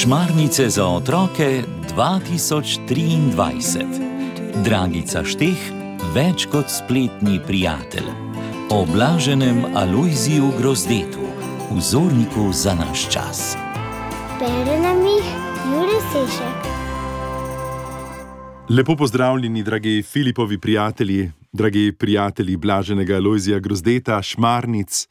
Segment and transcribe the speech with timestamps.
[0.00, 1.62] Šmarnice za otroke
[1.96, 3.84] 2023.
[4.64, 5.60] Dragica Šteh,
[6.14, 8.08] več kot spletni prijatelj.
[8.72, 11.26] O blaženem Alojziju Grozdetu,
[11.70, 13.56] vzorniku za naš čas.
[14.40, 15.28] Bere nam jih
[15.68, 16.60] Jure Sešek.
[18.70, 25.08] Lepo pozdravljeni, dragi Filipovi prijatelji, dragi prijatelji blaženega Alojzija Grozdeta, Šmarnic.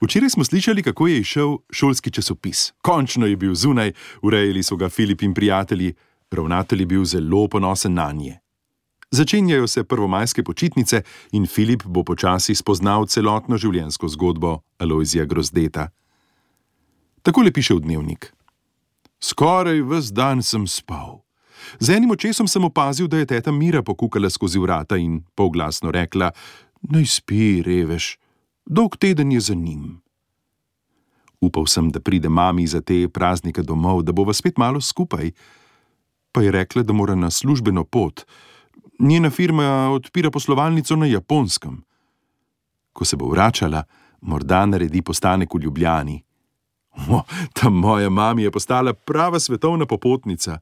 [0.00, 2.72] Včeraj smo slišali, kako je išel šolski časopis.
[2.82, 5.94] Končno je bil zunaj, urejali so ga Filip in prijatelji,
[6.30, 8.38] ravnatelj je bil zelo ponosen na nje.
[9.10, 15.88] Začenjajo se prvomajske počitnice in Filip bo počasi spoznal celotno življenjsko zgodbo Alojzija Grozdeta.
[17.22, 18.32] Takole piše v dnevnik.
[19.22, 21.22] Skoraj ves dan sem spal.
[21.78, 26.32] Z enim očesom sem opazil, da je teta Mira pokukala skozi vrata in polglasno rekla:
[26.82, 28.18] Naj spi, revež
[28.66, 30.00] dolg teden je za njim.
[31.40, 35.30] Upal sem, da pride mami za te praznike domov, da bova spet malo skupaj,
[36.32, 38.24] pa je rekla, da mora na službeno pot.
[38.98, 41.82] Njena firma odpira poslovalnico na japonskem.
[42.92, 43.84] Ko se bo vračala,
[44.20, 46.22] morda naredi postanek v Ljubljani.
[47.10, 50.58] O, ta moja mama je postala prava svetovna popotnica.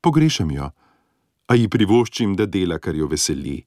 [0.00, 0.70] Pogrešam jo,
[1.46, 3.60] a ji privoščim, da dela, kar jo veseli.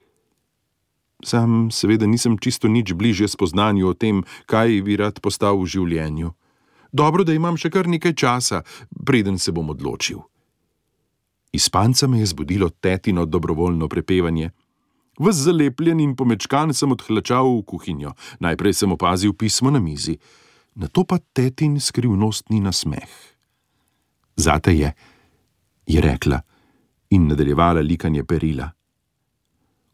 [1.26, 6.30] Sam seveda nisem čisto nič bližje spoznanju o tem, kaj bi rad postal v življenju.
[6.94, 8.62] Dobro, da imam še kar nekaj časa,
[8.94, 10.22] preden se bom odločil.
[11.50, 14.52] Iz panca me je zbudilo tetino dobrovoljno prepevanje.
[15.18, 18.14] Ves zalepljen in pomečkan sem odhlačal v kuhinjo.
[18.44, 20.20] Najprej sem opazil pismo na mizi,
[20.76, 23.12] na to pa tetin skrivnostni nasmeh.
[24.36, 24.92] Zate je,
[25.88, 26.42] je rekla
[27.16, 28.75] in nadaljevala likanje perila.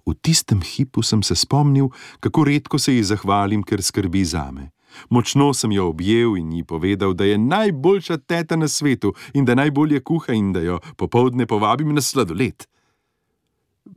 [0.05, 4.71] V tistem hipu sem se spomnil, kako redko se ji zahvalim, ker skrbi zame.
[5.09, 9.55] Močno sem jo objel in ji povedal, da je najboljša teta na svetu in da
[9.55, 12.65] najbolje kuha in da jo popovdne povabim na sladoled.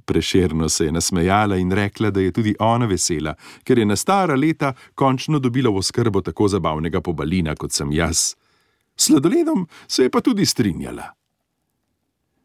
[0.05, 4.35] Prešerno se je nasmejala in rekla, da je tudi ona vesela, ker je na stara
[4.35, 8.35] leta končno dobila v oskrbo tako zabavnega pobalina kot sem jaz.
[8.97, 11.13] Sladoledom se je pa tudi strinjala.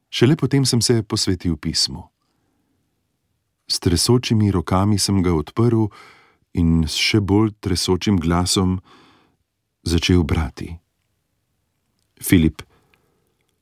[0.10, 2.10] Šele potem sem se posvetil pismu.
[3.70, 5.88] S tresočimi rokami sem ga odprl
[6.58, 8.80] in s še bolj tresočim glasom
[9.86, 10.74] začel brati.
[12.20, 12.66] Filip,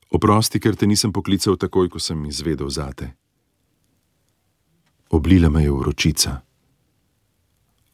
[0.09, 3.13] oprosti, ker te nisem poklical takoj, ko sem izvedel zate.
[5.12, 6.41] Oblila me je vročica.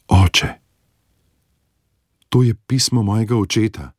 [0.07, 0.49] Oče,
[2.29, 3.91] to je pismo mojega očeta.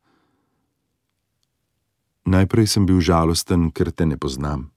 [2.25, 4.74] Najprej sem bil žalosten, ker te ne poznam.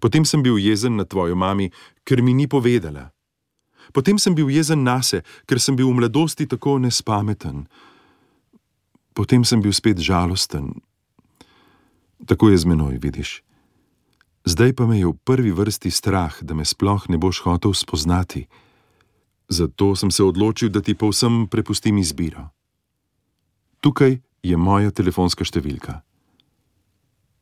[0.00, 1.70] Potem sem bil jezen na tvojo mami,
[2.04, 3.10] ker mi ni povedala.
[3.92, 7.66] Potem sem bil jezen na se, ker sem bil v mladosti tako nespameten.
[9.16, 10.76] Potem sem bil spet žalosten.
[12.26, 13.40] Tako je z menoj, vidiš.
[14.46, 18.46] Zdaj pa me je v prvi vrsti strah, da me sploh ne boš hotel spoznati.
[19.48, 22.50] Zato sem se odločil, da ti povsem prepustim izbiro.
[23.80, 26.02] Tukaj je moja telefonska številka.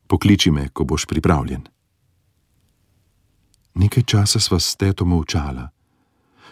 [0.09, 1.74] Pokliči me, ko boš pripravljen.
[3.75, 5.69] Nekaj časa sva s teto molčala.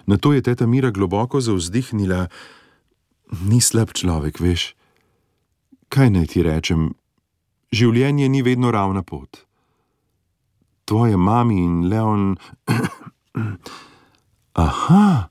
[0.06, 2.28] Na to je teta Mira globoko zauzdihnila:
[3.48, 4.76] Ni slab človek, veš.
[5.88, 6.92] Kaj naj ti rečem?
[7.74, 9.46] Življenje ni vedno ravna pot.
[10.86, 12.36] Tvoja mami in Leon.
[14.68, 15.30] Aha,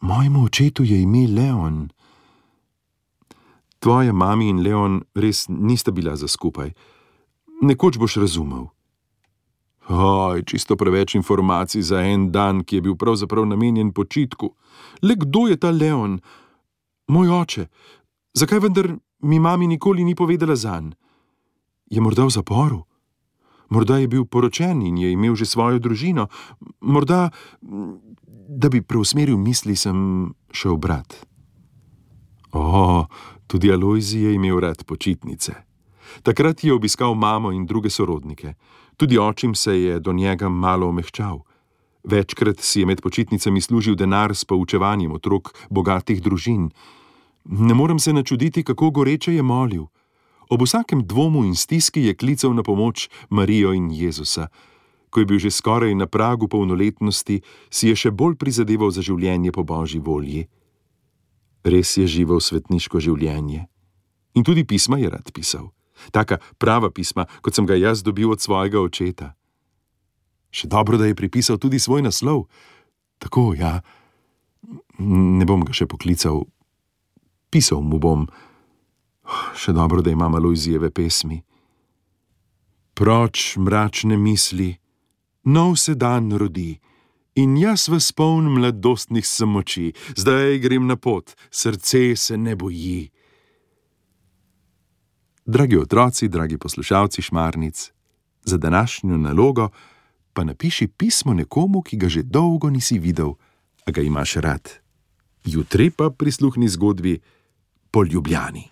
[0.00, 1.90] mojemu očetu je ime Leon.
[3.82, 6.72] Tvoja mami in Leon res nista bila za skupaj.
[7.62, 8.75] Nekoč boš razumel.
[9.88, 14.54] Oj, čisto preveč informacij za en dan, ki je bil pravzaprav namenjen počitku.
[15.02, 16.20] Le kdo je ta Leon?
[17.08, 17.66] Moj oče.
[18.34, 20.96] Zakaj vendar mi mami nikoli ni povedala za njega?
[21.90, 22.84] Je morda v zaporu?
[23.70, 26.28] Morda je bil poročen in je imel že svojo družino,
[26.80, 27.30] morda,
[28.48, 31.26] da bi preusmeril misli, sem šel brat.
[32.52, 33.06] O,
[33.46, 35.54] tudi Alojzi je imel rad počitnice.
[36.22, 38.54] Takrat je obiskal mamo in druge sorodnike.
[38.96, 41.40] Tudi očim se je do njega malo omehčal.
[42.04, 46.70] Večkrat si je med počitnicami služil denar s poučevanjem otrok bogatih družin.
[47.44, 49.84] Ne morem se načuditi, kako goreče je molil.
[50.48, 54.48] Ob vsakem dvomu in stiski je klical na pomoč Marijo in Jezusa.
[55.10, 59.52] Ko je bil že skoraj na pragu polnoletnosti, si je še bolj prizadeval za življenje
[59.52, 60.46] po božji volji.
[61.64, 63.66] Res je živel svetniško življenje.
[64.34, 65.72] In tudi pisma je rad pisal
[66.10, 69.34] taka prava pisma, kot sem ga jaz dobil od svojega očeta.
[70.50, 72.46] Še dobro, da je pripisal tudi svoj naslov.
[73.18, 73.80] Tako, ja,
[75.00, 76.44] ne bom ga še poklical,
[77.50, 78.26] Pisal mu bom,
[79.56, 81.38] še dobro, da imam Aloizijeve pesmi.
[82.96, 84.74] Proč mračne misli,
[85.44, 86.76] nov se dan rodi.
[87.36, 93.12] In jaz v spoln mladostnih samoči, zdaj grem na pot, srce se ne boji.
[95.46, 97.92] Dragi otroci, dragi poslušalci šmarnic,
[98.42, 99.68] za današnjo nalogo
[100.32, 103.32] pa napiši pismo nekomu, ki ga že dolgo nisi videl,
[103.86, 104.70] a ga imaš rad.
[105.44, 107.20] Jutri pa prisluhni zgodbi
[107.90, 108.68] po Ljubljani.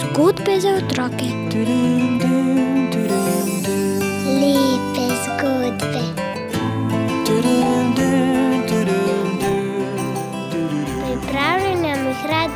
[0.00, 1.26] Zgodbe za otroke.
[4.40, 6.23] Lepo.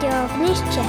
[0.03, 0.83] радіо внище.